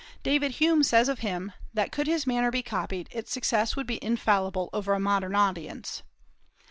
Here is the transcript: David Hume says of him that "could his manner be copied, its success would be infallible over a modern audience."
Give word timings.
David 0.23 0.53
Hume 0.53 0.81
says 0.81 1.09
of 1.09 1.19
him 1.19 1.51
that 1.75 1.91
"could 1.91 2.07
his 2.07 2.25
manner 2.25 2.49
be 2.49 2.63
copied, 2.63 3.07
its 3.11 3.31
success 3.31 3.75
would 3.75 3.85
be 3.85 4.03
infallible 4.03 4.71
over 4.73 4.93
a 4.93 4.99
modern 4.99 5.35
audience." 5.35 6.01